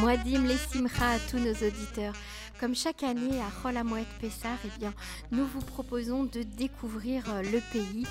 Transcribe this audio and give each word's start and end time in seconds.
Moadim 0.00 0.44
les 0.44 0.56
simcha 0.56 1.08
à 1.08 1.18
tous 1.30 1.38
nos 1.38 1.52
auditeurs. 1.52 2.14
Comme 2.58 2.74
chaque 2.74 3.04
année 3.04 3.40
à 3.40 3.62
Cholamouet 3.62 4.04
Pessar, 4.20 4.58
eh 4.64 4.78
bien, 4.78 4.92
nous 5.30 5.46
vous 5.46 5.60
proposons 5.60 6.24
de 6.24 6.42
découvrir 6.42 7.22
euh, 7.28 7.42
le 7.42 7.60
pays. 7.72 8.04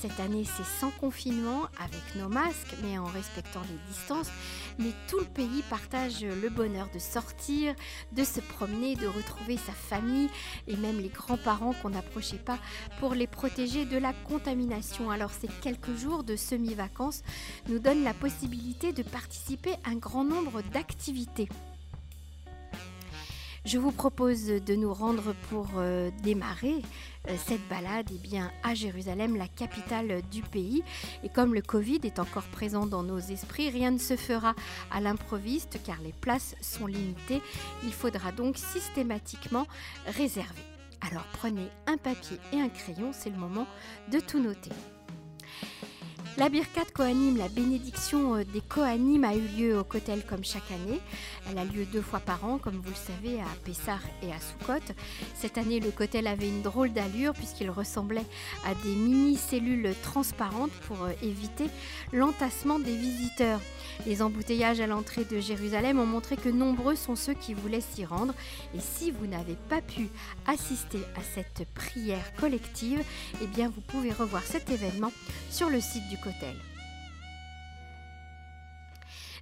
Cette 0.00 0.20
année, 0.20 0.44
c'est 0.44 0.64
sans 0.64 0.92
confinement, 0.92 1.62
avec 1.80 2.14
nos 2.14 2.28
masques, 2.28 2.76
mais 2.84 2.98
en 2.98 3.06
respectant 3.06 3.62
les 3.62 3.92
distances. 3.92 4.30
Mais 4.78 4.92
tout 5.08 5.18
le 5.18 5.24
pays 5.24 5.64
partage 5.68 6.22
le 6.22 6.48
bonheur 6.50 6.88
de 6.94 7.00
sortir, 7.00 7.74
de 8.12 8.22
se 8.22 8.40
promener, 8.40 8.94
de 8.94 9.08
retrouver 9.08 9.56
sa 9.56 9.72
famille 9.72 10.28
et 10.68 10.76
même 10.76 10.98
les 11.00 11.08
grands-parents 11.08 11.72
qu'on 11.82 11.90
n'approchait 11.90 12.36
pas 12.36 12.58
pour 13.00 13.14
les 13.14 13.26
protéger 13.26 13.86
de 13.86 13.98
la 13.98 14.12
contamination. 14.12 15.10
Alors 15.10 15.32
ces 15.32 15.48
quelques 15.48 15.96
jours 15.96 16.22
de 16.22 16.36
semi-vacances 16.36 17.24
nous 17.68 17.80
donnent 17.80 18.04
la 18.04 18.14
possibilité 18.14 18.92
de 18.92 19.02
participer 19.02 19.72
à 19.84 19.90
un 19.90 19.96
grand 19.96 20.22
nombre 20.22 20.62
d'activités. 20.62 21.48
Je 23.64 23.76
vous 23.76 23.92
propose 23.92 24.46
de 24.46 24.74
nous 24.74 24.94
rendre 24.94 25.34
pour 25.50 25.66
euh, 25.76 26.10
démarrer 26.22 26.80
cette 27.36 27.66
balade 27.68 28.08
eh 28.12 28.18
bien, 28.18 28.50
à 28.62 28.74
Jérusalem, 28.74 29.36
la 29.36 29.48
capitale 29.48 30.22
du 30.30 30.42
pays. 30.42 30.82
Et 31.22 31.28
comme 31.28 31.54
le 31.54 31.62
Covid 31.62 32.00
est 32.04 32.18
encore 32.18 32.44
présent 32.44 32.86
dans 32.86 33.02
nos 33.02 33.18
esprits, 33.18 33.70
rien 33.70 33.90
ne 33.90 33.98
se 33.98 34.16
fera 34.16 34.54
à 34.90 35.00
l'improviste 35.00 35.78
car 35.84 36.00
les 36.02 36.12
places 36.12 36.54
sont 36.60 36.86
limitées. 36.86 37.42
Il 37.84 37.92
faudra 37.92 38.32
donc 38.32 38.56
systématiquement 38.56 39.66
réserver. 40.06 40.62
Alors 41.00 41.26
prenez 41.34 41.68
un 41.86 41.96
papier 41.96 42.38
et 42.52 42.60
un 42.60 42.68
crayon, 42.68 43.10
c'est 43.12 43.30
le 43.30 43.36
moment 43.36 43.66
de 44.10 44.20
tout 44.20 44.40
noter. 44.40 44.70
La 46.38 46.48
Birkat 46.48 46.84
Kohanim, 46.94 47.36
la 47.36 47.48
bénédiction 47.48 48.36
euh, 48.36 48.44
des 48.44 48.60
Kohanim, 48.60 49.24
a 49.24 49.34
eu 49.34 49.40
lieu 49.58 49.76
au 49.76 49.82
Kotel 49.82 50.22
comme 50.24 50.44
chaque 50.44 50.70
année. 50.70 51.00
Elle 51.50 51.58
a 51.58 51.64
lieu 51.64 51.84
deux 51.84 52.00
fois 52.00 52.20
par 52.20 52.44
an, 52.44 52.58
comme 52.58 52.76
vous 52.76 52.90
le 52.90 52.94
savez, 52.94 53.40
à 53.40 53.48
Pessar 53.64 53.98
et 54.22 54.30
à 54.30 54.38
Soukot. 54.38 54.94
Cette 55.34 55.58
année, 55.58 55.80
le 55.80 55.90
Kotel 55.90 56.28
avait 56.28 56.46
une 56.46 56.62
drôle 56.62 56.92
d'allure 56.92 57.32
puisqu'il 57.32 57.70
ressemblait 57.70 58.24
à 58.64 58.74
des 58.84 58.94
mini-cellules 58.94 59.92
transparentes 60.04 60.70
pour 60.86 61.02
euh, 61.02 61.10
éviter 61.22 61.66
l'entassement 62.12 62.78
des 62.78 62.94
visiteurs. 62.94 63.60
Les 64.06 64.22
embouteillages 64.22 64.78
à 64.78 64.86
l'entrée 64.86 65.24
de 65.24 65.40
Jérusalem 65.40 65.98
ont 65.98 66.06
montré 66.06 66.36
que 66.36 66.48
nombreux 66.48 66.94
sont 66.94 67.16
ceux 67.16 67.34
qui 67.34 67.52
voulaient 67.52 67.80
s'y 67.80 68.04
rendre. 68.04 68.32
Et 68.76 68.80
si 68.80 69.10
vous 69.10 69.26
n'avez 69.26 69.56
pas 69.68 69.80
pu 69.80 70.08
assister 70.46 71.00
à 71.16 71.20
cette 71.34 71.66
prière 71.74 72.32
collective, 72.36 73.02
eh 73.42 73.46
bien 73.48 73.68
vous 73.68 73.80
pouvez 73.80 74.12
revoir 74.12 74.44
cet 74.44 74.70
événement 74.70 75.10
sur 75.50 75.68
le 75.68 75.80
site 75.80 76.08
du 76.08 76.16
Kotel 76.16 76.27
Cotel 76.28 76.77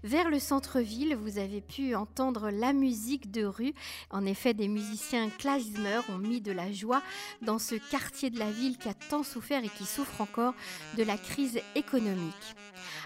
vers 0.05 0.31
le 0.31 0.39
centre-ville, 0.39 1.17
vous 1.17 1.39
avez 1.39 1.61
pu 1.61 1.95
entendre 1.95 2.51
la 2.51 2.73
musique 2.73 3.31
de 3.31 3.45
rue. 3.45 3.75
En 4.11 4.25
effet, 4.27 4.55
des 4.55 4.69
musiciens 4.69 5.31
klezmer 5.31 6.01
ont 6.09 6.19
mis 6.19 6.41
de 6.41 6.53
la 6.53 6.73
joie 6.73 7.03
dans 7.43 7.59
ce 7.59 7.75
quartier 7.75 8.31
de 8.31 8.39
la 8.39 8.51
ville 8.51 8.79
qui 8.79 8.89
a 8.89 8.95
tant 8.95 9.23
souffert 9.23 9.65
et 9.65 9.69
qui 9.69 9.85
souffre 9.85 10.21
encore 10.21 10.55
de 10.97 11.03
la 11.03 11.17
crise 11.17 11.61
économique. 11.75 12.35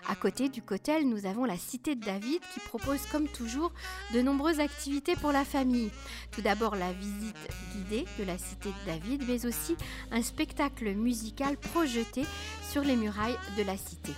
À 0.09 0.15
côté 0.15 0.49
du 0.49 0.63
Cotel, 0.63 1.09
nous 1.09 1.27
avons 1.27 1.45
la 1.45 1.57
Cité 1.57 1.95
de 1.95 2.05
David 2.05 2.41
qui 2.53 2.61
propose 2.61 3.07
comme 3.13 3.29
toujours 3.29 3.73
de 4.13 4.23
nombreuses 4.23 4.61
activités 4.61 5.15
pour 5.17 5.33
la 5.33 5.45
famille. 5.45 5.91
Tout 6.33 6.43
d'abord 6.43 6.77
la 6.77 6.93
visite 6.93 7.37
guidée 7.75 8.05
de 8.19 8.25
la 8.25 8.39
Cité 8.39 8.71
de 8.71 8.87
David, 8.87 9.25
mais 9.29 9.47
aussi 9.47 9.77
un 10.11 10.23
spectacle 10.23 10.93
musical 10.95 11.57
projeté 11.57 12.25
sur 12.71 12.83
les 12.83 12.97
murailles 12.97 13.39
de 13.57 13.63
la 13.63 13.77
cité. 13.77 14.13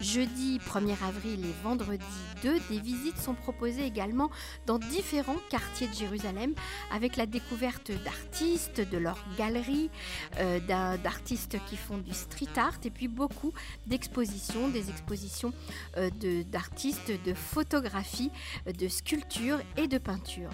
Jeudi 0.00 0.58
1er 0.58 0.96
avril 1.04 1.44
et 1.44 1.62
vendredi 1.64 2.04
2, 2.42 2.60
des 2.70 2.78
visites 2.78 3.18
sont 3.18 3.34
proposées 3.34 3.84
également 3.84 4.30
dans 4.66 4.78
différents 4.78 5.36
quartiers 5.50 5.88
de 5.88 5.94
Jérusalem 5.94 6.54
avec 6.92 7.16
la 7.16 7.26
découverte 7.26 7.90
d'artistes, 8.04 8.80
de 8.80 8.96
leurs 8.96 9.24
galeries, 9.36 9.90
euh, 10.38 10.60
d'artistes 10.98 11.56
qui 11.68 11.76
font 11.76 11.98
du 11.98 12.14
street 12.14 12.46
art 12.56 12.78
et 12.84 12.90
puis 12.90 13.08
beaucoup 13.08 13.52
d'expositions, 13.86 14.68
des 14.68 14.88
expositions 14.88 15.52
euh, 15.96 16.10
d'artistes 16.44 17.10
de, 17.10 17.30
de 17.30 17.34
photographie, 17.34 18.30
de 18.66 18.86
sculpture 18.88 19.58
et 19.76 19.88
de 19.88 19.98
peinture. 19.98 20.50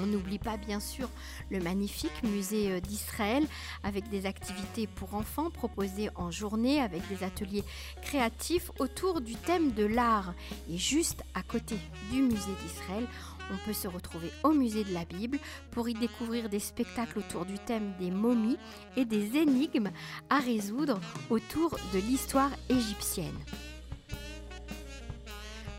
On 0.00 0.06
n'oublie 0.06 0.38
pas 0.38 0.56
bien 0.56 0.80
sûr 0.80 1.08
le 1.50 1.60
magnifique 1.60 2.22
musée 2.22 2.72
euh, 2.72 2.80
d'Israël 2.80 3.46
avec 3.82 4.08
des 4.08 4.26
activités 4.26 4.86
pour 4.86 5.14
enfants 5.14 5.50
proposées 5.50 6.08
en 6.14 6.30
journée 6.30 6.80
avec 6.80 7.06
des 7.08 7.24
ateliers 7.24 7.64
créatifs 8.00 8.70
autour 8.78 9.20
du 9.20 9.34
thème 9.34 9.72
de 9.72 9.84
l'art. 9.84 10.34
Et 10.70 10.78
juste 10.78 11.22
à 11.34 11.42
côté 11.42 11.76
du 12.10 12.22
musée 12.22 12.54
d'Israël, 12.62 13.06
on 13.52 13.66
peut 13.66 13.72
se 13.72 13.88
retrouver 13.88 14.30
au 14.44 14.52
musée 14.52 14.84
de 14.84 14.94
la 14.94 15.04
Bible 15.04 15.38
pour 15.70 15.88
y 15.88 15.94
découvrir 15.94 16.48
des 16.48 16.60
spectacles 16.60 17.18
autour 17.18 17.44
du 17.44 17.58
thème 17.58 17.92
des 17.98 18.10
momies 18.10 18.58
et 18.96 19.04
des 19.04 19.36
énigmes 19.36 19.90
à 20.30 20.38
résoudre 20.38 21.00
autour 21.28 21.76
de 21.92 21.98
l'histoire 21.98 22.50
égyptienne. 22.68 23.36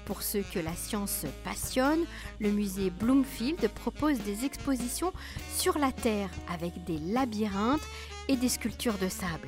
Pour 0.05 0.21
ceux 0.21 0.43
que 0.53 0.59
la 0.59 0.75
science 0.75 1.25
passionne, 1.43 2.05
le 2.39 2.51
musée 2.51 2.89
Bloomfield 2.89 3.67
propose 3.69 4.19
des 4.19 4.43
expositions 4.45 5.13
sur 5.55 5.77
la 5.77 5.91
Terre 5.91 6.29
avec 6.49 6.83
des 6.83 6.97
labyrinthes 6.97 7.87
et 8.27 8.35
des 8.35 8.49
sculptures 8.49 8.97
de 8.97 9.07
sable. 9.07 9.47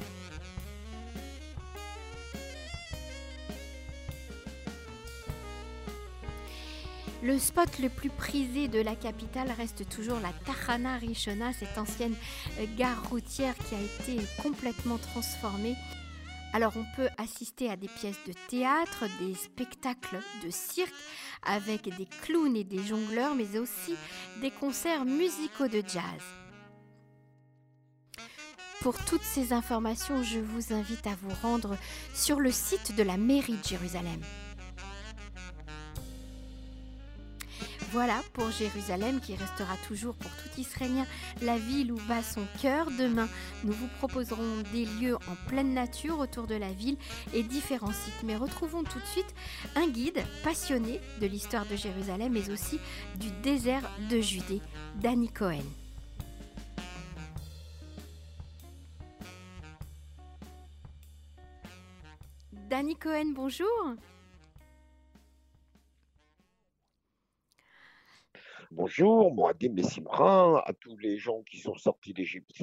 Le 7.22 7.40
spot 7.40 7.80
le 7.80 7.90
plus 7.90 8.12
prisé 8.12 8.68
de 8.68 8.80
la 8.80 8.96
capitale 8.96 9.52
reste 9.58 9.90
toujours 9.90 10.20
la 10.20 10.32
Tahana 10.46 10.98
Rishona, 10.98 11.54
cette 11.54 11.76
ancienne 11.76 12.14
gare 12.78 13.10
routière 13.10 13.56
qui 13.58 13.74
a 13.74 13.82
été 13.82 14.24
complètement 14.44 15.00
transformée 15.00 15.76
alors 16.56 16.72
on 16.78 16.86
peut 16.96 17.10
assister 17.18 17.70
à 17.70 17.76
des 17.76 17.90
pièces 17.90 18.24
de 18.26 18.32
théâtre, 18.48 19.04
des 19.20 19.36
spectacles 19.36 20.22
de 20.42 20.50
cirque 20.50 20.94
avec 21.44 21.94
des 21.98 22.08
clowns 22.22 22.56
et 22.56 22.64
des 22.64 22.82
jongleurs, 22.82 23.36
mais 23.36 23.60
aussi 23.60 23.94
des 24.40 24.52
concerts 24.52 25.04
musicaux 25.04 25.68
de 25.68 25.84
jazz. 25.86 26.24
Pour 28.80 28.98
toutes 29.04 29.22
ces 29.22 29.52
informations, 29.52 30.24
je 30.24 30.40
vous 30.40 30.74
invite 30.74 31.06
à 31.08 31.16
vous 31.22 31.36
rendre 31.42 31.76
sur 32.14 32.40
le 32.40 32.52
site 32.52 32.96
de 32.96 33.04
la 33.04 33.18
mairie 33.18 33.58
de 33.58 33.68
Jérusalem. 33.68 34.22
Voilà 37.96 38.22
pour 38.34 38.52
Jérusalem 38.52 39.22
qui 39.22 39.38
restera 39.38 39.78
toujours 39.88 40.16
pour 40.16 40.30
tout 40.32 40.60
Israélien 40.60 41.06
la 41.42 41.58
ville 41.58 41.94
où 41.94 41.98
bat 42.10 42.22
son 42.22 42.42
cœur. 42.62 42.88
Demain, 43.00 43.30
nous 43.64 43.72
vous 43.72 43.88
proposerons 44.00 44.64
des 44.74 44.84
lieux 44.84 45.16
en 45.16 45.48
pleine 45.48 45.74
nature 45.74 46.20
autour 46.20 46.46
de 46.46 46.56
la 46.56 46.74
ville 46.74 46.98
et 47.34 47.42
différents 47.42 47.94
sites. 47.94 48.22
Mais 48.26 48.36
retrouvons 48.36 48.84
tout 48.84 49.00
de 49.00 49.06
suite 49.06 49.34
un 49.78 49.88
guide 49.88 50.22
passionné 50.44 51.00
de 51.22 51.26
l'histoire 51.28 51.66
de 51.68 51.78
Jérusalem 51.78 52.34
mais 52.34 52.50
aussi 52.50 52.82
du 53.16 53.32
désert 53.42 53.90
de 54.10 54.20
Judée, 54.20 54.60
Danny 54.96 55.30
Cohen. 55.30 55.64
Danny 62.70 62.98
Cohen, 62.98 63.32
bonjour. 63.34 63.96
Bonjour, 68.78 69.34
moi, 69.34 69.54
Simra, 69.84 70.60
à 70.68 70.74
tous 70.74 70.98
les 70.98 71.18
gens 71.18 71.44
qui 71.44 71.60
sont 71.60 71.76
sortis 71.76 72.14
d'Égypte. 72.14 72.62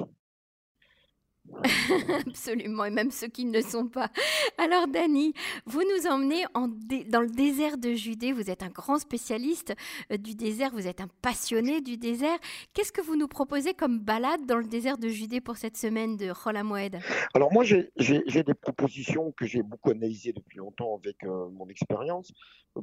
Absolument, 2.27 2.85
et 2.85 2.89
même 2.89 3.11
ceux 3.11 3.27
qui 3.27 3.45
ne 3.45 3.53
le 3.53 3.61
sont 3.61 3.87
pas. 3.87 4.09
Alors, 4.57 4.87
Dani, 4.87 5.33
vous 5.65 5.81
nous 5.81 6.07
emmenez 6.09 6.45
en 6.53 6.67
dans 6.67 7.21
le 7.21 7.29
désert 7.29 7.77
de 7.77 7.93
Judée. 7.93 8.31
Vous 8.31 8.49
êtes 8.49 8.63
un 8.63 8.69
grand 8.69 8.97
spécialiste 8.97 9.73
euh, 10.11 10.17
du 10.17 10.35
désert, 10.35 10.71
vous 10.73 10.87
êtes 10.87 11.01
un 11.01 11.09
passionné 11.21 11.81
du 11.81 11.97
désert. 11.97 12.37
Qu'est-ce 12.73 12.91
que 12.91 13.01
vous 13.01 13.15
nous 13.15 13.27
proposez 13.27 13.73
comme 13.73 13.99
balade 13.99 14.45
dans 14.45 14.57
le 14.57 14.65
désert 14.65 14.97
de 14.97 15.09
Judée 15.09 15.41
pour 15.41 15.57
cette 15.57 15.77
semaine 15.77 16.17
de 16.17 16.31
Moed 16.63 16.99
Alors, 17.33 17.51
moi, 17.51 17.63
j'ai 17.63 18.43
des 18.43 18.53
propositions 18.53 19.31
que 19.31 19.45
j'ai 19.45 19.63
beaucoup 19.63 19.91
analysées 19.91 20.33
depuis 20.33 20.57
longtemps 20.57 20.95
avec 20.95 21.23
euh, 21.23 21.49
mon 21.49 21.67
expérience. 21.67 22.31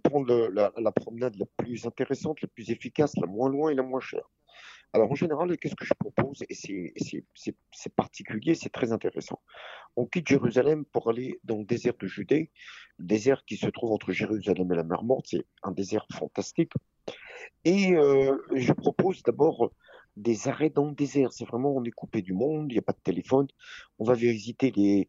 Prendre 0.05 0.51
la 0.53 0.93
promenade 0.93 1.35
la 1.37 1.47
plus 1.57 1.85
intéressante, 1.87 2.41
la 2.43 2.49
plus 2.49 2.71
efficace, 2.71 3.17
la 3.17 3.27
moins 3.27 3.49
loin 3.49 3.71
et 3.71 3.75
la 3.75 3.83
moins 3.83 4.01
chère. 4.01 4.29
Alors 4.93 5.13
en 5.13 5.15
général, 5.15 5.57
qu'est-ce 5.57 5.77
que 5.77 5.85
je 5.85 5.95
propose 5.95 6.43
Et 6.49 6.55
c'est 6.55 7.95
particulier, 7.95 8.55
c'est 8.55 8.71
très 8.71 8.91
intéressant. 8.91 9.41
On 9.97 10.07
quitte 10.07 10.27
Jérusalem 10.27 10.85
pour 10.85 11.09
aller 11.09 11.39
dans 11.45 11.59
le 11.59 11.65
désert 11.65 11.95
de 12.01 12.07
Judée, 12.09 12.51
le 12.99 13.07
désert 13.07 13.45
qui 13.45 13.57
se 13.57 13.69
trouve 13.69 13.93
entre 13.93 14.11
Jérusalem 14.11 14.73
et 14.73 14.77
la 14.77 14.83
mer 14.83 15.05
Morte. 15.05 15.27
C'est 15.29 15.47
un 15.63 15.71
désert 15.71 16.07
fantastique. 16.13 16.73
Et 17.65 17.93
euh, 17.93 18.37
je 18.55 18.73
propose 18.73 19.23
d'abord 19.23 19.71
des 20.17 20.49
arrêts 20.49 20.71
dans 20.71 20.87
le 20.87 20.95
désert. 20.95 21.33
C'est 21.33 21.47
vraiment, 21.47 21.73
on 21.73 21.85
est 21.85 21.93
coupé 21.93 22.21
du 22.21 22.33
monde, 22.33 22.67
il 22.71 22.75
n'y 22.75 22.79
a 22.79 22.83
pas 22.83 22.93
de 22.93 23.01
téléphone. 23.05 23.47
On 24.01 24.05
va 24.05 24.15
visiter 24.15 24.73
les, 24.73 25.09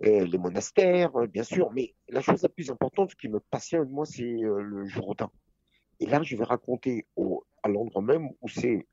les 0.00 0.38
monastères, 0.38 1.12
bien 1.28 1.44
sûr, 1.44 1.70
mais 1.72 1.94
la 2.08 2.22
chose 2.22 2.42
la 2.42 2.48
plus 2.48 2.72
importante 2.72 3.14
qui 3.14 3.28
me 3.28 3.38
passionne, 3.38 3.88
moi, 3.88 4.04
c'est 4.04 4.24
le 4.24 4.84
Jourdain. 4.86 5.30
Et 6.00 6.06
là, 6.06 6.22
je 6.22 6.36
vais 6.36 6.44
raconter 6.44 7.06
au, 7.16 7.44
à 7.62 7.68
l'endroit 7.68 8.02
même 8.02 8.30
où 8.40 8.48
c'est 8.48 8.86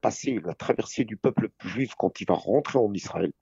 passé 0.00 0.40
la 0.44 0.54
traversée 0.54 1.04
du 1.04 1.16
peuple 1.16 1.50
juif 1.64 1.94
quand 1.96 2.20
il 2.20 2.26
va 2.26 2.34
rentrer 2.34 2.78
en 2.78 2.92
Israël, 2.92 3.32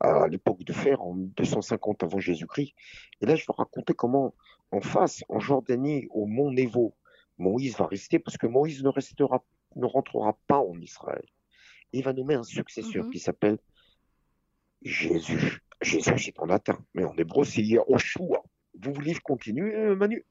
à 0.00 0.28
l'époque 0.28 0.64
de 0.64 0.72
fer, 0.72 1.02
en 1.02 1.14
250 1.14 2.04
avant 2.04 2.18
Jésus-Christ. 2.18 2.74
Et 3.20 3.26
là, 3.26 3.34
je 3.34 3.42
vais 3.42 3.54
raconter 3.56 3.94
comment, 3.94 4.34
en 4.70 4.80
face, 4.80 5.22
en 5.28 5.40
Jordanie, 5.40 6.06
au 6.10 6.26
mont 6.26 6.50
Névo, 6.50 6.94
Moïse 7.38 7.76
va 7.76 7.86
rester 7.86 8.18
parce 8.18 8.36
que 8.36 8.46
Moïse 8.46 8.82
ne, 8.82 8.88
restera, 8.88 9.44
ne 9.76 9.86
rentrera 9.86 10.36
pas 10.46 10.58
en 10.58 10.78
Israël. 10.80 11.24
Il 11.92 12.02
va 12.04 12.12
nommer 12.12 12.34
un 12.34 12.42
successeur 12.42 13.04
mhm. 13.04 13.10
qui 13.10 13.18
s'appelle 13.18 13.58
Jésus. 14.82 15.60
Jésus, 15.80 16.18
c'est 16.18 16.38
en 16.40 16.46
latin, 16.46 16.78
mais 16.94 17.04
en 17.04 17.14
hébreu, 17.16 17.44
c'est 17.44 17.64
Oshua. 17.86 18.42
Vous 18.80 18.92
voulez 18.92 19.12
que 19.12 19.18
je 19.18 19.22
continue, 19.22 19.74
euh, 19.74 19.96
Manu? 19.96 20.24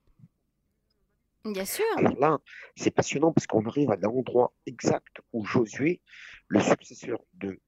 Bien 1.53 1.65
sûr. 1.65 1.85
Alors 1.97 2.19
là, 2.19 2.37
c'est 2.75 2.91
passionnant 2.91 3.31
parce 3.31 3.47
qu'on 3.47 3.65
arrive 3.65 3.91
à 3.91 3.95
l'endroit 3.95 4.53
exact 4.65 5.21
où 5.33 5.45
Josué, 5.45 6.01
le 6.47 6.59
successeur 6.59 7.19
de 7.35 7.59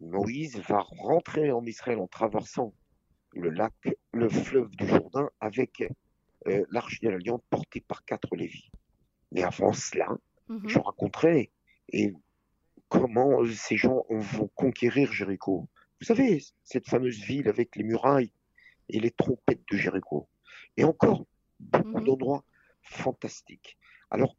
Moïse, 0.00 0.60
va 0.68 0.80
rentrer 0.80 1.50
en 1.52 1.64
Israël 1.64 1.98
en 1.98 2.06
traversant 2.06 2.72
le 3.32 3.50
lac, 3.50 3.74
le 4.12 4.28
fleuve 4.28 4.70
du 4.70 4.86
Jourdain 4.86 5.30
avec 5.40 5.82
euh, 6.46 6.64
l'arche 6.70 7.00
de 7.00 7.10
l'Alliance 7.10 7.40
portée 7.50 7.80
par 7.80 8.04
quatre 8.04 8.34
Lévis. 8.34 8.70
Mais 9.32 9.42
avant 9.42 9.72
cela, 9.72 10.16
mhm. 10.48 10.68
je 10.68 10.78
raconterai 10.78 11.50
et 11.92 12.14
comment 12.88 13.44
ces 13.52 13.76
gens 13.76 14.04
vont 14.08 14.50
conquérir 14.54 15.12
Jéricho. 15.12 15.68
Vous 16.00 16.06
savez, 16.06 16.42
cette 16.64 16.88
fameuse 16.88 17.18
ville 17.18 17.48
avec 17.48 17.76
les 17.76 17.82
murailles 17.82 18.32
et 18.88 19.00
les 19.00 19.10
trompettes 19.10 19.62
de 19.70 19.76
Jéricho. 19.76 20.28
Et 20.76 20.84
encore 20.84 21.26
beaucoup 21.60 21.98
mhm. 21.98 22.04
d'endroits 22.04 22.44
fantastiques. 22.82 23.78
Alors, 24.10 24.36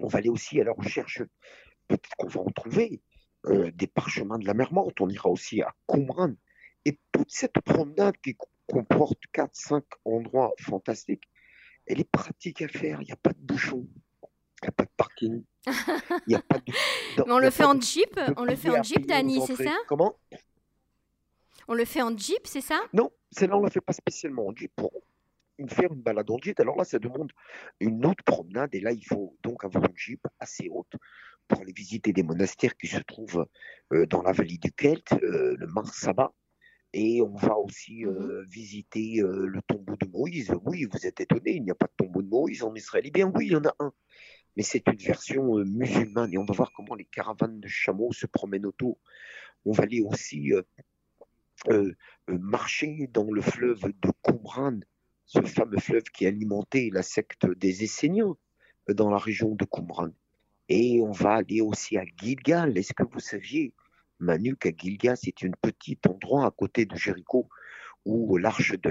on 0.00 0.08
va 0.08 0.18
aller 0.18 0.28
aussi 0.28 0.60
à 0.60 0.64
la 0.64 0.72
recherche, 0.72 1.22
peut-être 1.88 2.10
qu'on 2.16 2.28
va 2.28 2.40
en 2.40 2.50
trouver, 2.50 3.02
euh, 3.46 3.70
des 3.72 3.86
parchemins 3.86 4.38
de 4.38 4.46
la 4.46 4.54
mer 4.54 4.72
Morte. 4.72 5.00
On 5.00 5.08
ira 5.08 5.28
aussi 5.28 5.62
à 5.62 5.74
Qumran. 5.86 6.34
Et 6.84 6.98
toute 7.12 7.30
cette 7.30 7.60
promenade 7.60 8.16
qui 8.22 8.36
comporte 8.66 9.18
4-5 9.32 9.82
endroits 10.04 10.52
fantastiques, 10.60 11.24
elle 11.86 12.00
est 12.00 12.10
pratique 12.10 12.62
à 12.62 12.68
faire. 12.68 13.00
Il 13.02 13.06
n'y 13.06 13.12
a 13.12 13.16
pas 13.16 13.32
de 13.32 13.38
bouchon, 13.38 13.86
il 14.22 14.64
n'y 14.64 14.68
a 14.68 14.72
pas 14.72 14.84
de 14.84 14.90
parking. 14.96 15.44
Il 16.26 16.34
a 16.34 16.42
pas 16.42 16.58
de, 17.16 17.30
on 17.30 17.38
le 17.38 17.50
fait 17.50 17.64
en 17.64 17.80
jeep, 17.80 18.18
on 18.36 18.44
le 18.44 18.56
fait 18.56 18.70
en 18.70 18.82
jeep, 18.82 19.06
Dani, 19.06 19.40
c'est 19.46 19.56
ça? 19.56 19.76
Comment? 19.86 20.18
On 21.68 21.74
le 21.74 21.84
fait 21.84 22.02
en 22.02 22.16
jeep, 22.16 22.46
c'est 22.46 22.60
ça? 22.60 22.80
Non, 22.92 23.10
celle-là, 23.32 23.56
on 23.56 23.60
ne 23.60 23.66
le 23.66 23.72
fait 23.72 23.80
pas 23.80 23.92
spécialement 23.92 24.46
en 24.46 24.54
jeep. 24.54 24.72
Pour 24.76 24.92
faire 25.68 25.92
une 25.92 26.02
balade 26.02 26.30
en 26.30 26.38
jeep, 26.38 26.58
alors 26.60 26.76
là, 26.76 26.84
ça 26.84 26.98
demande 26.98 27.32
une 27.80 28.04
autre 28.06 28.22
promenade. 28.24 28.74
Et 28.74 28.80
là, 28.80 28.92
il 28.92 29.04
faut 29.04 29.36
donc 29.42 29.64
avoir 29.64 29.84
une 29.84 29.96
jeep 29.96 30.20
assez 30.38 30.68
haute 30.70 30.92
pour 31.48 31.60
aller 31.60 31.72
visiter 31.72 32.12
des 32.12 32.22
monastères 32.22 32.76
qui 32.76 32.86
se 32.88 32.98
trouvent 33.00 33.46
euh, 33.92 34.06
dans 34.06 34.22
la 34.22 34.32
vallée 34.32 34.58
du 34.58 34.72
Kelt, 34.72 35.12
euh, 35.12 35.56
le 35.58 35.66
Mar 35.68 35.92
Saba. 35.92 36.32
Et 36.92 37.20
on 37.20 37.34
va 37.34 37.56
aussi 37.58 38.06
euh, 38.06 38.44
visiter 38.48 39.20
le 39.20 39.60
tombeau 39.66 39.96
de 39.96 40.06
Moïse. 40.06 40.54
Oui, 40.64 40.86
vous 40.90 41.06
êtes 41.06 41.20
étonné, 41.20 41.56
il 41.56 41.62
n'y 41.62 41.70
a 41.70 41.74
pas 41.74 41.86
de 41.86 42.04
tombeau 42.04 42.22
de 42.22 42.28
Moïse 42.28 42.62
en 42.62 42.74
Israël. 42.74 43.04
Eh 43.06 43.10
bien 43.10 43.30
oui, 43.34 43.46
il 43.46 43.52
y 43.52 43.56
en 43.56 43.64
a 43.64 43.74
un 43.80 43.92
mais 44.56 44.62
c'est 44.62 44.88
une 44.88 44.96
version 44.96 45.56
musulmane. 45.64 46.32
Et 46.32 46.38
on 46.38 46.44
va 46.44 46.54
voir 46.54 46.72
comment 46.72 46.94
les 46.94 47.04
caravanes 47.04 47.60
de 47.60 47.68
chameaux 47.68 48.12
se 48.12 48.26
promènent 48.26 48.64
autour. 48.64 48.98
On 49.66 49.72
va 49.72 49.84
aller 49.84 50.00
aussi 50.00 50.52
euh, 50.52 50.62
euh, 51.68 52.38
marcher 52.38 53.08
dans 53.12 53.30
le 53.30 53.40
fleuve 53.40 53.82
de 53.82 54.10
Qumran, 54.22 54.80
ce 55.26 55.42
fameux 55.42 55.78
fleuve 55.78 56.04
qui 56.04 56.26
alimentait 56.26 56.90
la 56.92 57.02
secte 57.02 57.46
des 57.46 57.84
Esséniens 57.84 58.36
dans 58.88 59.10
la 59.10 59.18
région 59.18 59.54
de 59.54 59.64
Qumran. 59.64 60.10
Et 60.68 61.00
on 61.02 61.10
va 61.10 61.34
aller 61.34 61.60
aussi 61.60 61.98
à 61.98 62.04
Gilgal. 62.04 62.76
Est-ce 62.78 62.92
que 62.92 63.02
vous 63.02 63.20
saviez, 63.20 63.74
Manu, 64.20 64.56
qu'à 64.56 64.70
Gilgal, 64.76 65.16
c'est 65.16 65.44
un 65.44 65.50
petit 65.60 65.98
endroit 66.08 66.46
à 66.46 66.50
côté 66.50 66.86
de 66.86 66.96
Jéricho 66.96 67.48
où 68.04 68.36
l'arche 68.36 68.72
de 68.78 68.88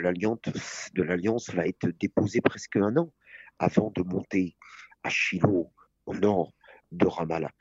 l'Alliance 1.01 1.49
va 1.51 1.67
être 1.67 1.87
déposée 1.99 2.41
presque 2.41 2.75
un 2.75 2.97
an 2.97 3.13
avant 3.59 3.91
de 3.95 4.03
monter 4.03 4.57
à 5.03 5.09
Shiloh, 5.09 5.71
au 6.05 6.15
nord 6.15 6.53
de 6.91 7.07
Ramallah. 7.07 7.51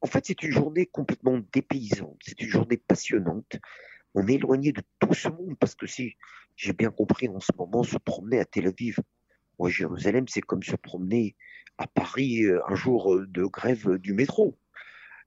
En 0.00 0.06
fait, 0.06 0.24
c'est 0.26 0.42
une 0.42 0.50
journée 0.50 0.86
complètement 0.86 1.38
dépaysante, 1.52 2.18
c'est 2.22 2.40
une 2.40 2.48
journée 2.48 2.78
passionnante. 2.78 3.56
On 4.14 4.26
est 4.28 4.34
éloigné 4.34 4.72
de 4.72 4.82
tout 5.00 5.14
ce 5.14 5.28
monde 5.28 5.56
parce 5.58 5.74
que 5.74 5.86
si 5.86 6.16
j'ai 6.56 6.72
bien 6.72 6.90
compris 6.90 7.28
en 7.28 7.40
ce 7.40 7.52
moment, 7.58 7.82
se 7.82 7.98
promener 7.98 8.38
à 8.40 8.44
Tel 8.44 8.66
Aviv 8.66 8.98
ou 9.58 9.66
à 9.66 9.70
Jérusalem, 9.70 10.26
c'est 10.28 10.40
comme 10.40 10.62
se 10.62 10.76
promener 10.76 11.36
à 11.78 11.86
Paris 11.86 12.44
euh, 12.44 12.60
un 12.68 12.74
jour 12.74 13.14
euh, 13.14 13.26
de 13.26 13.44
grève 13.44 13.98
du 13.98 14.12
métro. 14.12 14.56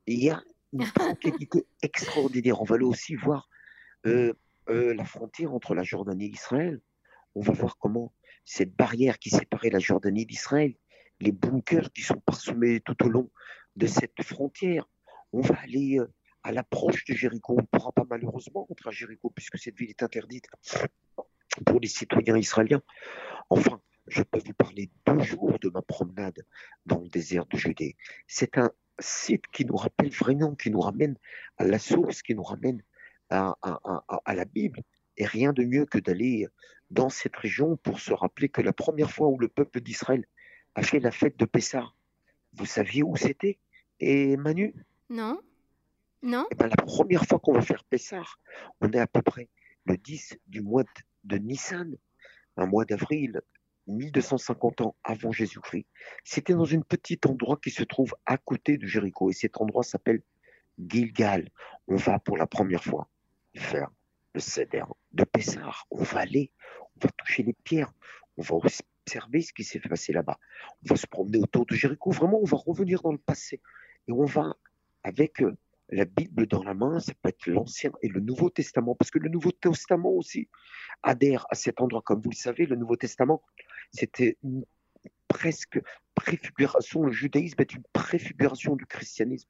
il 0.05 0.23
y 0.23 0.29
a 0.29 0.41
une 0.73 0.85
tranquillité 0.93 1.65
extraordinaire. 1.81 2.61
On 2.61 2.65
va 2.65 2.75
aller 2.75 2.85
aussi 2.85 3.15
voir 3.15 3.49
euh, 4.05 4.33
la 4.67 5.05
frontière 5.05 5.53
entre 5.53 5.75
la 5.75 5.83
Jordanie 5.83 6.25
et 6.25 6.31
Israël. 6.31 6.81
On 7.35 7.41
va 7.41 7.53
voir 7.53 7.77
comment 7.77 8.13
cette 8.45 8.75
barrière 8.75 9.19
qui 9.19 9.29
séparait 9.29 9.69
la 9.69 9.79
Jordanie 9.79 10.25
d'Israël 10.25 10.75
les 11.19 11.31
bunkers 11.31 11.91
qui 11.93 12.01
sont 12.01 12.19
parsemés 12.19 12.81
tout 12.81 13.05
au 13.05 13.09
long 13.09 13.29
de 13.75 13.87
cette 13.87 14.21
frontière. 14.23 14.87
On 15.33 15.41
va 15.41 15.55
aller 15.59 15.99
euh, 15.99 16.11
à 16.43 16.51
l'approche 16.51 17.05
de 17.05 17.13
Jéricho. 17.13 17.53
On 17.53 17.61
ne 17.61 17.67
pourra 17.67 17.91
pas 17.91 18.05
malheureusement 18.09 18.65
rentrer 18.65 18.89
à 18.89 18.91
Jéricho 18.91 19.29
puisque 19.29 19.57
cette 19.57 19.75
ville 19.75 19.89
est 19.89 20.03
interdite 20.03 20.45
pour 21.65 21.79
les 21.79 21.87
citoyens 21.87 22.37
israéliens. 22.37 22.81
Enfin, 23.49 23.81
je 24.07 24.23
peux 24.23 24.39
vous 24.39 24.53
parler 24.53 24.89
deux 25.05 25.19
jours 25.19 25.59
de 25.59 25.69
ma 25.69 25.81
promenade 25.81 26.45
dans 26.85 26.99
le 26.99 27.09
désert 27.09 27.45
de 27.45 27.57
Judée. 27.57 27.95
C'est 28.27 28.57
un 28.57 28.71
site 28.99 29.47
qui 29.51 29.65
nous 29.65 29.75
rappelle 29.75 30.09
vraiment, 30.09 30.55
qui 30.55 30.71
nous 30.71 30.79
ramène 30.81 31.17
à 31.57 31.65
la 31.65 31.79
source, 31.79 32.21
qui 32.21 32.33
nous 32.35 32.43
ramène 32.43 32.81
à, 33.29 33.57
à 34.25 34.35
la 34.35 34.45
Bible. 34.45 34.81
Et 35.17 35.25
rien 35.25 35.51
de 35.51 35.63
mieux 35.63 35.85
que 35.85 35.97
d'aller 35.97 36.47
dans 36.89 37.09
cette 37.09 37.35
région 37.35 37.75
pour 37.77 37.99
se 37.99 38.13
rappeler 38.13 38.49
que 38.49 38.61
la 38.61 38.73
première 38.73 39.11
fois 39.11 39.27
où 39.27 39.37
le 39.37 39.49
peuple 39.49 39.81
d'Israël 39.81 40.25
a 40.75 40.83
fait 40.83 40.99
la 40.99 41.11
fête 41.11 41.37
de 41.37 41.45
Pessah. 41.45 41.91
Vous 42.53 42.65
saviez 42.65 43.03
où 43.03 43.15
c'était? 43.15 43.57
Et 43.99 44.37
Manu? 44.37 44.73
Non. 45.09 45.41
Non. 46.21 46.47
Eh 46.52 46.56
ben, 46.56 46.68
la 46.68 46.76
première 46.76 47.26
fois 47.26 47.40
qu'on 47.40 47.54
va 47.54 47.62
faire 47.62 47.83
Pessah, 47.83 48.24
on 48.81 48.92
est 48.92 49.00
à 49.00 49.07
peu 49.07 49.21
près 49.21 49.50
le 49.86 49.97
10 49.97 50.38
du 50.47 50.62
mois 50.62 50.83
de 51.24 51.38
Nissan, 51.38 51.95
un 52.57 52.66
mois 52.66 52.86
d'avril, 52.86 53.42
1250 53.88 54.81
ans 54.81 54.95
avant 55.04 55.31
Jésus-Christ. 55.31 55.86
C'était 56.24 56.54
dans 56.54 56.74
un 56.74 56.81
petit 56.81 57.19
endroit 57.26 57.57
qui 57.62 57.71
se 57.71 57.83
trouve 57.83 58.14
à 58.26 58.38
côté 58.38 58.78
de 58.78 58.86
Jéricho. 58.86 59.30
Et 59.30 59.33
cet 59.33 59.62
endroit 59.62 59.83
s'appelle 59.83 60.21
Gilgal. 60.78 61.50
On 61.88 61.95
va 61.95 62.19
pour 62.19 62.38
la 62.38 62.47
première 62.47 62.83
fois 62.83 63.07
faire 63.56 63.90
le 64.33 64.40
Seder 64.40 64.83
de 65.14 65.24
Pessah. 65.24 65.71
On 65.92 66.04
va 66.04 66.19
aller, 66.19 66.52
on 66.95 67.07
va 67.07 67.09
toucher 67.18 67.44
les 67.44 67.54
pierres, 67.64 67.94
on 68.38 68.42
va 68.42 68.56
observer 68.56 69.42
ce 69.42 69.54
qui 69.54 69.64
s'est 69.64 69.80
passé 69.80 70.14
là-bas. 70.14 70.38
On 70.83 70.90
va 70.90 70.95
se 70.95 71.07
promener 71.07 71.38
autour 71.38 71.66
de 71.66 71.76
Jéricho. 71.76 72.12
Vraiment, 72.12 72.40
on 72.42 72.45
va 72.45 72.57
revenir 72.57 73.02
dans 73.02 73.12
le 73.12 73.18
passé. 73.18 73.62
Et 74.07 74.12
on 74.12 74.26
va, 74.26 74.56
avec 75.04 75.42
euh, 75.42 75.56
la 75.89 76.06
Bible 76.06 76.47
dans 76.47 76.63
la 76.63 76.73
main, 76.73 76.99
ça 76.99 77.13
peut 77.21 77.29
être 77.29 77.47
l'Ancien 77.47 77.91
et 78.01 78.09
le 78.09 78.19
Nouveau 78.19 78.49
Testament, 78.49 78.95
parce 78.95 79.11
que 79.11 79.19
le 79.19 79.29
Nouveau 79.29 79.51
Testament 79.51 80.11
aussi 80.11 80.49
adhère 81.03 81.45
à 81.49 81.56
cet 81.56 81.81
endroit. 81.81 82.01
Comme 82.01 82.21
vous 82.21 82.29
le 82.29 82.35
savez, 82.35 82.65
le 82.65 82.75
Nouveau 82.75 82.95
Testament, 82.95 83.41
c'était 83.91 84.37
une 84.44 84.65
presque 85.27 85.79
préfiguration, 86.15 87.03
le 87.03 87.11
judaïsme 87.11 87.61
est 87.61 87.73
une 87.73 87.83
préfiguration 87.94 88.75
du 88.75 88.85
christianisme. 88.85 89.49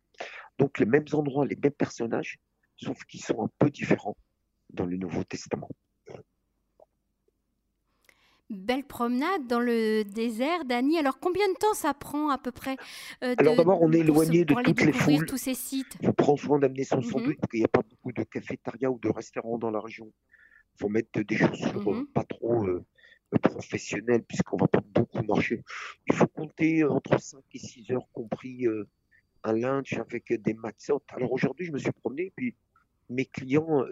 Donc 0.60 0.80
les 0.80 0.86
mêmes 0.86 1.06
endroits, 1.14 1.46
les 1.46 1.56
mêmes 1.56 1.72
personnages, 1.72 2.40
sauf 2.76 3.04
qu'ils 3.06 3.24
sont 3.24 3.44
un 3.44 3.50
peu 3.58 3.70
différents 3.70 4.18
dans 4.70 4.86
le 4.86 4.98
Nouveau 4.98 5.24
Testament. 5.24 5.70
Belle 8.50 8.86
promenade 8.86 9.46
dans 9.48 9.60
le 9.60 10.04
désert, 10.04 10.64
Dani. 10.64 10.98
Alors, 10.98 11.20
combien 11.20 11.50
de 11.50 11.56
temps 11.56 11.74
ça 11.74 11.94
prend 11.94 12.30
à 12.30 12.38
peu 12.38 12.52
près 12.52 12.78
euh, 13.22 13.36
Alors 13.38 13.58
d'abord, 13.58 13.82
on 13.82 13.92
est 13.92 14.00
éloigné 14.00 14.46
de 14.46 14.54
toutes 14.54 14.82
les 14.82 14.94
foules. 14.94 15.26
tous 15.26 15.38
ces 15.38 15.54
sites? 15.54 15.98
On 16.02 16.14
prend 16.14 16.38
soin 16.38 16.58
d'amener 16.58 16.86
son 16.86 16.98
mhm. 16.98 17.04
sandwich 17.04 17.38
parce 17.42 17.52
qu'il 17.52 17.60
n'y 17.60 17.66
a 17.66 17.70
pas 17.70 17.82
beaucoup 17.82 18.14
de 18.14 18.24
cafétéria 18.24 18.90
ou 18.90 19.00
de 19.00 19.10
restaurants 19.10 19.58
dans 19.58 19.70
la 19.70 19.82
région. 19.82 20.10
Il 20.76 20.80
faut 20.80 20.88
mettre 20.88 21.20
des 21.20 21.36
chaussures 21.36 21.92
mhm. 21.92 22.08
pas 22.08 22.24
trop 22.24 22.66
euh, 22.66 22.86
professionnelles 23.42 24.24
puisqu'on 24.24 24.56
va 24.56 24.68
pas 24.68 24.82
beaucoup 24.94 25.24
marcher. 25.24 25.62
Il 26.08 26.16
faut 26.16 26.28
compter 26.28 26.86
entre 26.86 27.20
5 27.20 27.42
et 27.54 27.60
6 27.60 27.92
heures, 27.92 28.08
compris 28.14 28.66
euh, 28.66 28.88
un 29.44 29.54
lunch 29.54 29.92
avec 29.98 30.32
des 30.42 30.54
matzot. 30.54 31.04
Alors 31.10 31.34
aujourd'hui, 31.34 31.66
je 31.66 31.74
me 31.74 31.80
suis 31.80 31.92
promené, 31.92 32.32
puis 32.34 32.56
mes 33.10 33.26
clients, 33.26 33.84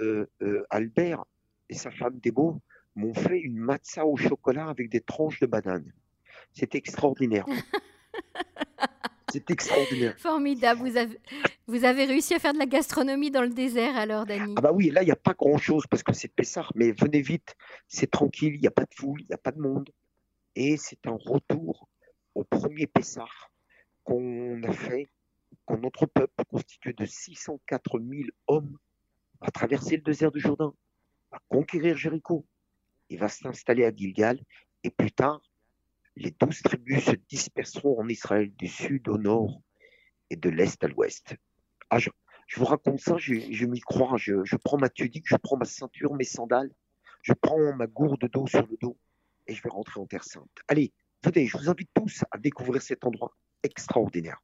Albert 0.70 1.26
et 1.70 1.74
sa 1.74 1.92
femme 1.92 2.20
Debo, 2.22 2.62
m'ont 2.96 3.14
fait 3.14 3.40
une 3.40 3.58
matza 3.58 4.06
au 4.06 4.16
chocolat 4.16 4.68
avec 4.70 4.90
des 4.90 5.02
tranches 5.02 5.40
de 5.40 5.46
banane. 5.46 5.92
C'est 6.54 6.76
extraordinaire. 6.76 7.46
C'est 9.32 9.52
extraordinaire. 9.52 10.16
Formidable. 10.18 10.80
Vous 10.80 10.96
avez, 10.96 11.20
Vous 11.68 11.84
avez 11.84 12.06
réussi 12.06 12.34
à 12.36 12.40
faire 12.40 12.54
de 12.54 12.58
la 12.58 12.66
gastronomie 12.66 13.32
dans 13.32 13.42
le 13.42 13.50
désert 13.50 13.98
alors, 13.98 14.26
Dani 14.26 14.54
Ah 14.58 14.62
bah 14.62 14.72
oui, 14.72 14.92
là, 14.92 15.02
il 15.02 15.08
n'y 15.08 15.12
a 15.12 15.18
pas 15.18 15.34
grand-chose 15.34 15.86
parce 15.88 16.04
que 16.04 16.14
c'est 16.14 16.30
Pessard, 16.30 16.72
mais 16.76 16.94
venez 16.94 17.22
vite, 17.22 17.56
c'est 17.90 18.10
tranquille, 18.10 18.56
il 18.56 18.62
n'y 18.62 18.68
a 18.68 18.72
pas 18.72 18.86
de 18.86 18.94
foule, 18.94 19.20
il 19.22 19.28
n'y 19.28 19.34
a 19.34 19.38
pas 19.38 19.52
de 19.52 19.60
monde. 19.60 19.90
Et 20.56 20.78
c'est 20.78 21.06
un 21.06 21.18
retour 21.20 21.90
au 22.34 22.46
premier 22.46 22.88
Pessard 22.88 23.52
qu'on 24.06 24.64
a 24.64 24.72
fait, 24.72 25.10
quand 25.66 25.80
notre 25.80 26.06
peuple, 26.06 26.46
constitué 26.50 26.94
de 26.94 27.06
604 27.06 28.00
000 28.00 28.30
hommes, 28.48 28.78
va 29.42 29.52
traverser 29.52 29.98
le 29.98 30.04
désert 30.04 30.32
du 30.32 30.40
Jourdain, 30.40 30.74
va 31.32 31.40
conquérir 31.50 31.98
Jéricho, 31.98 32.46
il 33.10 33.20
va 33.20 33.28
s'installer 33.28 33.86
à 33.86 33.96
Gilgal, 33.96 34.40
et 34.84 34.90
plus 34.90 35.12
tard, 35.12 35.42
les 36.16 36.32
douze 36.32 36.62
tribus 36.62 37.04
se 37.06 37.16
disperseront 37.30 38.00
en 38.00 38.08
Israël 38.08 38.52
du 38.56 38.68
sud 38.68 39.08
au 39.10 39.18
nord 39.18 39.62
et 40.30 40.36
de 40.36 40.50
l'est 40.50 40.82
à 40.84 40.88
l'ouest. 40.88 41.36
Ah, 41.90 42.00
je, 42.00 42.10
vous 42.56 42.66
raconte 42.66 43.00
ça, 43.00 43.18
je, 43.18 43.66
m'y 43.66 43.80
crois, 43.80 44.16
je, 44.18 44.56
prends 44.58 44.78
ma 44.78 44.90
tunique, 44.90 45.26
je 45.28 45.36
prends 45.36 45.58
ma 45.58 45.66
ceinture, 45.66 46.14
mes 46.14 46.24
sandales, 46.24 46.72
je 47.22 47.34
prends 47.34 47.76
ma 47.76 47.88
gourde 47.88 48.30
d'eau 48.32 48.48
sur 48.48 48.66
le 48.66 48.78
dos 48.82 48.98
et 49.48 49.54
je 49.54 49.62
vais 49.62 49.70
rentrer 49.70 50.00
en 50.00 50.06
Terre 50.06 50.24
Sainte. 50.24 50.50
Allez, 50.68 50.94
venez, 51.24 51.48
je 51.48 51.58
vous 51.58 51.70
invite 51.70 51.90
tous 51.94 52.24
à 52.32 52.38
découvrir 52.38 52.82
cet 52.82 53.04
endroit 53.06 53.36
extraordinaire. 53.64 54.42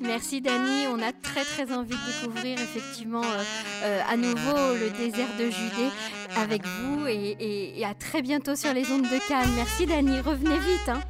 Merci 0.00 0.40
Dani, 0.40 0.86
on 0.88 1.00
a 1.00 1.12
très 1.12 1.44
très 1.44 1.72
envie 1.72 1.96
de 1.96 2.20
découvrir 2.20 2.60
effectivement 2.60 3.22
euh, 3.22 3.42
euh, 3.82 4.00
à 4.08 4.16
nouveau 4.16 4.74
le 4.74 4.90
désert 4.90 5.28
de 5.38 5.44
Judée 5.44 5.90
avec 6.36 6.62
vous 6.66 7.06
et, 7.06 7.82
à 7.84 7.94
très 7.94 8.22
bientôt 8.22 8.56
sur 8.56 8.72
les 8.74 8.90
ondes 8.90 9.02
de 9.02 9.28
Cannes. 9.28 9.50
Merci 9.56 9.86
Dani, 9.86 10.20
revenez 10.20 10.58
vite. 10.58 10.88
Hein. 10.88 11.00